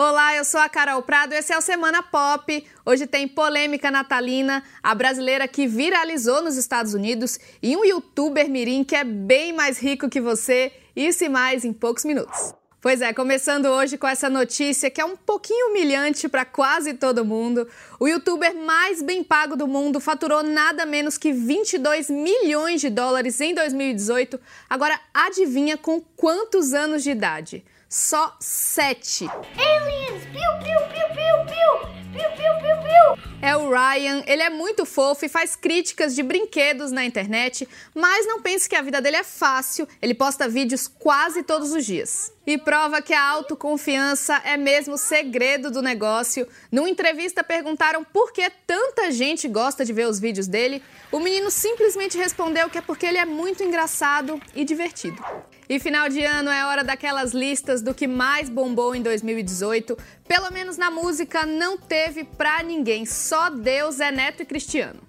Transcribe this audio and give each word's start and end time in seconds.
Olá, 0.00 0.36
eu 0.36 0.44
sou 0.44 0.60
a 0.60 0.68
Carol 0.68 1.02
Prado, 1.02 1.32
esse 1.32 1.52
é 1.52 1.58
o 1.58 1.60
Semana 1.60 2.04
Pop. 2.04 2.64
Hoje 2.86 3.04
tem 3.04 3.26
polêmica 3.26 3.90
natalina, 3.90 4.62
a 4.80 4.94
brasileira 4.94 5.48
que 5.48 5.66
viralizou 5.66 6.40
nos 6.40 6.56
Estados 6.56 6.94
Unidos 6.94 7.36
e 7.60 7.76
um 7.76 7.84
youtuber 7.84 8.48
mirim 8.48 8.84
que 8.84 8.94
é 8.94 9.02
bem 9.02 9.52
mais 9.52 9.76
rico 9.76 10.08
que 10.08 10.20
você, 10.20 10.70
isso 10.94 11.24
e 11.24 11.28
mais 11.28 11.64
em 11.64 11.72
poucos 11.72 12.04
minutos. 12.04 12.54
Pois 12.80 13.00
é, 13.00 13.12
começando 13.12 13.66
hoje 13.66 13.98
com 13.98 14.06
essa 14.06 14.30
notícia 14.30 14.88
que 14.88 15.00
é 15.00 15.04
um 15.04 15.16
pouquinho 15.16 15.70
humilhante 15.70 16.28
para 16.28 16.44
quase 16.44 16.94
todo 16.94 17.24
mundo. 17.24 17.66
O 17.98 18.06
youtuber 18.06 18.54
mais 18.54 19.02
bem 19.02 19.24
pago 19.24 19.56
do 19.56 19.66
mundo 19.66 19.98
faturou 19.98 20.44
nada 20.44 20.86
menos 20.86 21.18
que 21.18 21.32
22 21.32 22.08
milhões 22.08 22.80
de 22.80 22.88
dólares 22.88 23.40
em 23.40 23.52
2018. 23.52 24.38
Agora 24.70 24.96
adivinha 25.12 25.76
com 25.76 26.00
quantos 26.00 26.72
anos 26.72 27.02
de 27.02 27.10
idade? 27.10 27.64
Só 27.88 28.36
sete. 28.38 29.26
Aliens! 29.26 30.24
Piu, 30.24 30.50
piu, 30.62 30.80
piu, 30.88 31.08
piu, 31.14 31.46
piu! 31.46 31.98
Piu, 32.12 32.30
piu, 32.30 32.52
piu, 32.60 32.76
piu! 32.82 33.38
É 33.40 33.56
o 33.56 33.70
Ryan, 33.70 34.24
ele 34.26 34.42
é 34.42 34.50
muito 34.50 34.84
fofo 34.84 35.24
e 35.24 35.28
faz 35.28 35.54
críticas 35.54 36.14
de 36.14 36.22
brinquedos 36.22 36.90
na 36.90 37.04
internet, 37.04 37.68
mas 37.94 38.26
não 38.26 38.42
pense 38.42 38.68
que 38.68 38.74
a 38.74 38.82
vida 38.82 39.00
dele 39.00 39.16
é 39.16 39.22
fácil, 39.22 39.86
ele 40.02 40.14
posta 40.14 40.48
vídeos 40.48 40.88
quase 40.88 41.42
todos 41.42 41.72
os 41.72 41.86
dias. 41.86 42.32
E 42.46 42.58
prova 42.58 43.00
que 43.00 43.14
a 43.14 43.22
autoconfiança 43.22 44.40
é 44.44 44.56
mesmo 44.56 44.94
o 44.94 44.98
segredo 44.98 45.70
do 45.70 45.82
negócio. 45.82 46.48
Numa 46.72 46.90
entrevista 46.90 47.44
perguntaram 47.44 48.02
por 48.02 48.32
que 48.32 48.50
tanta 48.66 49.12
gente 49.12 49.46
gosta 49.46 49.84
de 49.84 49.92
ver 49.92 50.08
os 50.08 50.18
vídeos 50.18 50.46
dele. 50.46 50.82
O 51.12 51.20
menino 51.20 51.50
simplesmente 51.50 52.18
respondeu 52.18 52.68
que 52.68 52.78
é 52.78 52.82
porque 52.82 53.06
ele 53.06 53.18
é 53.18 53.24
muito 53.24 53.62
engraçado 53.62 54.40
e 54.54 54.64
divertido. 54.64 55.22
E 55.68 55.78
final 55.78 56.08
de 56.08 56.24
ano 56.24 56.48
é 56.48 56.64
hora 56.64 56.82
daquelas 56.82 57.32
listas 57.32 57.82
do 57.82 57.92
que 57.92 58.06
mais 58.06 58.48
bombou 58.48 58.94
em 58.94 59.02
2018. 59.02 59.98
Pelo 60.26 60.50
menos 60.50 60.78
na 60.78 60.90
música 60.90 61.44
não 61.44 61.76
teve 61.76 62.24
pra 62.24 62.62
ninguém, 62.62 63.04
só 63.04 63.50
Deus 63.50 64.00
é 64.00 64.10
neto 64.10 64.42
e 64.42 64.46
cristiano. 64.46 65.00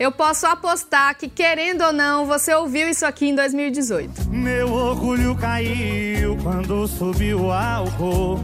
Eu 0.00 0.10
posso 0.10 0.46
apostar 0.46 1.16
que, 1.16 1.28
querendo 1.28 1.82
ou 1.84 1.92
não, 1.92 2.26
você 2.26 2.52
ouviu 2.54 2.88
isso 2.88 3.06
aqui 3.06 3.28
em 3.28 3.34
2018. 3.34 4.30
Meu 4.30 4.72
orgulho 4.72 5.36
caiu 5.36 6.36
quando 6.42 6.88
subiu 6.88 7.42
o 7.42 7.52
álcool. 7.52 8.40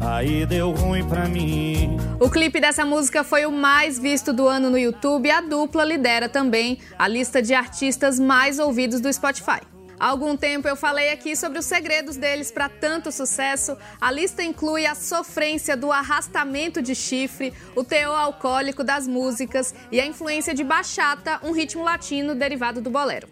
Aí 0.00 0.46
deu 0.46 0.70
ruim 0.70 1.04
pra 1.08 1.26
mim. 1.26 1.96
O 2.20 2.30
clipe 2.30 2.60
dessa 2.60 2.84
música 2.84 3.24
foi 3.24 3.46
o 3.46 3.50
mais 3.50 3.98
visto 3.98 4.32
do 4.32 4.46
ano 4.46 4.70
no 4.70 4.78
YouTube 4.78 5.26
e 5.26 5.30
a 5.30 5.40
dupla 5.40 5.84
lidera 5.84 6.28
também 6.28 6.78
a 6.96 7.08
lista 7.08 7.42
de 7.42 7.52
artistas 7.52 8.20
mais 8.20 8.58
ouvidos 8.60 9.00
do 9.00 9.12
Spotify. 9.12 9.60
Há 10.00 10.06
algum 10.06 10.36
tempo 10.36 10.68
eu 10.68 10.76
falei 10.76 11.10
aqui 11.10 11.34
sobre 11.34 11.58
os 11.58 11.64
segredos 11.64 12.16
deles 12.16 12.52
para 12.52 12.68
tanto 12.68 13.10
sucesso. 13.10 13.76
A 14.00 14.12
lista 14.12 14.42
inclui 14.42 14.86
a 14.86 14.94
sofrência 14.94 15.76
do 15.76 15.90
arrastamento 15.90 16.80
de 16.80 16.94
chifre, 16.94 17.52
o 17.74 17.82
teor 17.82 18.16
alcoólico 18.16 18.84
das 18.84 19.08
músicas 19.08 19.74
e 19.90 20.00
a 20.00 20.06
influência 20.06 20.54
de 20.54 20.62
bachata, 20.62 21.40
um 21.42 21.52
ritmo 21.52 21.82
latino 21.82 22.34
derivado 22.34 22.80
do 22.80 22.90
bolero. 22.90 23.28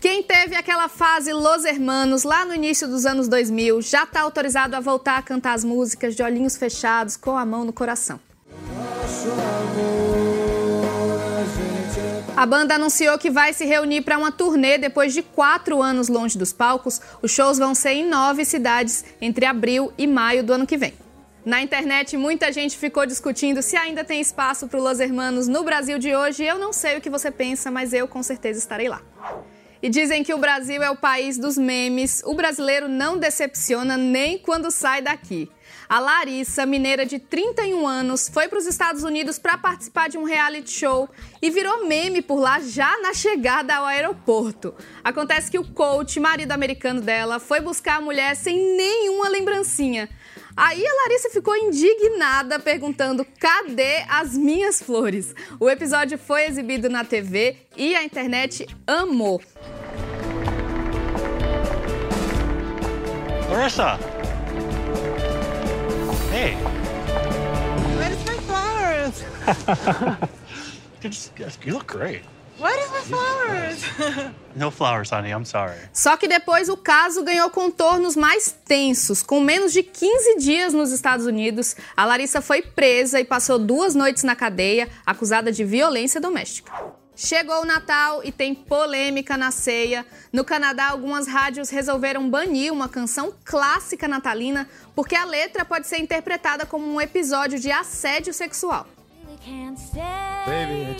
Quem 0.00 0.22
teve 0.22 0.54
aquela 0.54 0.88
fase 0.88 1.32
Los 1.32 1.64
Hermanos 1.64 2.22
lá 2.22 2.44
no 2.44 2.54
início 2.54 2.86
dos 2.86 3.04
anos 3.04 3.28
2000 3.28 3.82
já 3.82 4.04
está 4.04 4.20
autorizado 4.20 4.76
a 4.76 4.80
voltar 4.80 5.18
a 5.18 5.22
cantar 5.22 5.54
as 5.54 5.64
músicas 5.64 6.14
de 6.14 6.22
olhinhos 6.22 6.56
fechados, 6.56 7.16
com 7.16 7.36
a 7.36 7.44
mão 7.44 7.64
no 7.64 7.72
coração. 7.72 8.20
A 12.38 12.46
banda 12.46 12.76
anunciou 12.76 13.18
que 13.18 13.32
vai 13.32 13.52
se 13.52 13.64
reunir 13.64 14.02
para 14.02 14.16
uma 14.16 14.30
turnê 14.30 14.78
depois 14.78 15.12
de 15.12 15.22
quatro 15.22 15.82
anos 15.82 16.06
longe 16.06 16.38
dos 16.38 16.52
palcos. 16.52 17.00
Os 17.20 17.32
shows 17.32 17.58
vão 17.58 17.74
ser 17.74 17.94
em 17.94 18.08
nove 18.08 18.44
cidades 18.44 19.04
entre 19.20 19.44
abril 19.44 19.92
e 19.98 20.06
maio 20.06 20.44
do 20.44 20.52
ano 20.52 20.64
que 20.64 20.76
vem. 20.76 20.94
Na 21.44 21.60
internet, 21.60 22.16
muita 22.16 22.52
gente 22.52 22.78
ficou 22.78 23.04
discutindo 23.04 23.60
se 23.60 23.76
ainda 23.76 24.04
tem 24.04 24.20
espaço 24.20 24.68
para 24.68 24.78
o 24.78 24.82
Los 24.84 25.00
Hermanos 25.00 25.48
no 25.48 25.64
Brasil 25.64 25.98
de 25.98 26.14
hoje. 26.14 26.44
Eu 26.44 26.60
não 26.60 26.72
sei 26.72 26.96
o 26.96 27.00
que 27.00 27.10
você 27.10 27.28
pensa, 27.28 27.72
mas 27.72 27.92
eu 27.92 28.06
com 28.06 28.22
certeza 28.22 28.60
estarei 28.60 28.88
lá. 28.88 29.02
E 29.80 29.88
dizem 29.88 30.24
que 30.24 30.34
o 30.34 30.38
Brasil 30.38 30.82
é 30.82 30.90
o 30.90 30.96
país 30.96 31.38
dos 31.38 31.56
memes. 31.56 32.22
O 32.24 32.34
brasileiro 32.34 32.88
não 32.88 33.16
decepciona 33.16 33.96
nem 33.96 34.36
quando 34.36 34.70
sai 34.70 35.00
daqui. 35.00 35.48
A 35.88 36.00
Larissa, 36.00 36.66
mineira 36.66 37.06
de 37.06 37.18
31 37.18 37.86
anos, 37.86 38.28
foi 38.28 38.46
para 38.48 38.58
os 38.58 38.66
Estados 38.66 39.04
Unidos 39.04 39.38
para 39.38 39.56
participar 39.56 40.08
de 40.08 40.18
um 40.18 40.24
reality 40.24 40.70
show 40.70 41.08
e 41.40 41.48
virou 41.48 41.86
meme 41.86 42.20
por 42.20 42.38
lá 42.38 42.60
já 42.60 42.98
na 43.00 43.14
chegada 43.14 43.76
ao 43.76 43.86
aeroporto. 43.86 44.74
Acontece 45.02 45.50
que 45.50 45.58
o 45.58 45.64
coach, 45.64 46.20
marido 46.20 46.52
americano 46.52 47.00
dela, 47.00 47.38
foi 47.38 47.60
buscar 47.60 47.96
a 47.96 48.00
mulher 48.00 48.36
sem 48.36 48.76
nenhuma 48.76 49.28
lembrancinha. 49.28 50.10
Aí 50.60 50.84
a 50.84 50.92
Larissa 50.92 51.30
ficou 51.30 51.54
indignada, 51.54 52.58
perguntando: 52.58 53.24
cadê 53.38 54.02
as 54.08 54.36
minhas 54.36 54.82
flores? 54.82 55.32
O 55.60 55.70
episódio 55.70 56.18
foi 56.18 56.46
exibido 56.46 56.90
na 56.90 57.04
TV 57.04 57.56
e 57.76 57.94
a 57.94 58.02
internet 58.02 58.66
amou. 58.84 59.40
Larissa! 63.48 64.00
Hey! 66.32 66.56
Where's 67.96 68.24
my 68.24 68.36
flowers? 68.48 69.24
you 71.64 71.72
look 71.72 71.86
great. 71.86 72.22
What 72.58 72.76
flowers? 73.08 74.34
No 74.54 74.70
flowers, 74.70 75.10
honey. 75.10 75.30
I'm 75.30 75.44
sorry. 75.44 75.76
Só 75.92 76.16
que 76.16 76.26
depois 76.26 76.68
o 76.68 76.76
caso 76.76 77.22
ganhou 77.22 77.48
contornos 77.50 78.16
mais 78.16 78.54
tensos. 78.64 79.22
Com 79.22 79.40
menos 79.40 79.72
de 79.72 79.82
15 79.82 80.38
dias 80.38 80.72
nos 80.72 80.90
Estados 80.90 81.26
Unidos, 81.26 81.76
a 81.96 82.04
Larissa 82.04 82.40
foi 82.40 82.62
presa 82.62 83.20
e 83.20 83.24
passou 83.24 83.58
duas 83.58 83.94
noites 83.94 84.24
na 84.24 84.34
cadeia, 84.34 84.88
acusada 85.06 85.52
de 85.52 85.64
violência 85.64 86.20
doméstica. 86.20 86.72
Chegou 87.20 87.62
o 87.62 87.64
Natal 87.64 88.20
e 88.22 88.30
tem 88.30 88.54
polêmica 88.54 89.36
na 89.36 89.50
ceia. 89.50 90.06
No 90.32 90.44
Canadá, 90.44 90.90
algumas 90.90 91.26
rádios 91.26 91.68
resolveram 91.68 92.30
banir 92.30 92.72
uma 92.72 92.88
canção 92.88 93.34
clássica 93.44 94.06
natalina 94.06 94.68
porque 94.94 95.16
a 95.16 95.24
letra 95.24 95.64
pode 95.64 95.88
ser 95.88 95.98
interpretada 95.98 96.64
como 96.64 96.86
um 96.86 97.00
episódio 97.00 97.58
de 97.58 97.72
assédio 97.72 98.32
sexual. 98.32 98.86
Baby, 100.46 100.96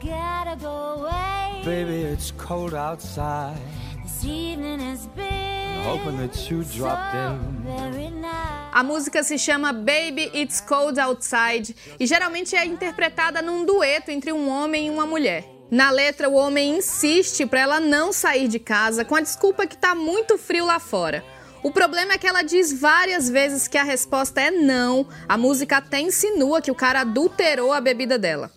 gotta 0.00 0.56
go 0.60 1.02
away. 1.02 1.62
Baby, 1.64 2.02
it's 2.12 2.32
cold 2.32 2.74
outside. 2.74 3.56
This 4.02 4.24
evening 4.24 4.80
has 4.80 5.06
been 5.08 5.82
Hoping 5.84 6.16
that 6.18 6.50
you 6.50 6.64
dropped 6.64 7.14
in. 7.14 7.62
very 7.64 8.10
nice. 8.10 8.70
A 8.72 8.82
música 8.82 9.22
se 9.22 9.36
chama 9.38 9.72
Baby 9.72 10.30
It's 10.34 10.60
Cold 10.60 10.98
Outside 10.98 11.76
e 12.00 12.06
geralmente 12.06 12.56
é 12.56 12.64
interpretada 12.64 13.40
num 13.42 13.64
dueto 13.64 14.10
entre 14.10 14.32
um 14.32 14.48
homem 14.48 14.86
e 14.88 14.90
uma 14.90 15.06
mulher. 15.06 15.44
Na 15.70 15.90
letra, 15.90 16.28
o 16.28 16.34
homem 16.34 16.76
insiste 16.78 17.46
para 17.46 17.60
ela 17.60 17.80
não 17.80 18.12
sair 18.12 18.48
de 18.48 18.58
casa 18.58 19.04
com 19.04 19.14
a 19.14 19.20
desculpa 19.20 19.66
que 19.66 19.76
tá 19.76 19.94
muito 19.94 20.36
frio 20.38 20.64
lá 20.66 20.78
fora. 20.78 21.24
O 21.62 21.70
problema 21.70 22.12
é 22.12 22.18
que 22.18 22.26
ela 22.26 22.42
diz 22.42 22.78
várias 22.78 23.28
vezes 23.28 23.66
que 23.66 23.78
a 23.78 23.82
resposta 23.82 24.40
é 24.40 24.50
não. 24.50 25.06
A 25.28 25.38
música 25.38 25.78
até 25.78 26.00
insinua 26.00 26.60
que 26.60 26.70
o 26.70 26.74
cara 26.74 27.00
adulterou 27.00 27.72
a 27.72 27.80
bebida 27.80 28.18
dela. 28.18 28.50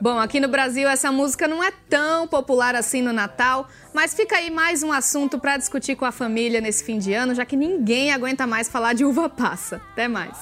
Bom, 0.00 0.18
aqui 0.18 0.40
no 0.40 0.48
Brasil 0.48 0.88
essa 0.88 1.12
música 1.12 1.46
não 1.46 1.62
é 1.62 1.70
tão 1.70 2.26
popular 2.26 2.74
assim 2.74 3.02
no 3.02 3.12
Natal, 3.12 3.68
mas 3.92 4.14
fica 4.14 4.36
aí 4.36 4.50
mais 4.50 4.82
um 4.82 4.90
assunto 4.90 5.38
para 5.38 5.58
discutir 5.58 5.94
com 5.94 6.06
a 6.06 6.12
família 6.12 6.58
nesse 6.58 6.82
fim 6.82 6.98
de 6.98 7.12
ano, 7.12 7.34
já 7.34 7.44
que 7.44 7.54
ninguém 7.54 8.10
aguenta 8.10 8.46
mais 8.46 8.66
falar 8.66 8.94
de 8.94 9.04
uva 9.04 9.28
passa. 9.28 9.76
Até 9.92 10.08
mais. 10.08 10.38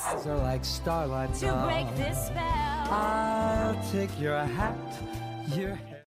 I'll 2.91 3.75
take 3.91 4.23
your 4.23 4.39
hat, 4.39 4.75
your 5.57 5.75
hair. 5.75 5.98